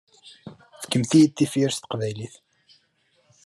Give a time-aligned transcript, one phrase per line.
[0.83, 2.35] Fkemt-iyi-d tifyar s teqbaylit.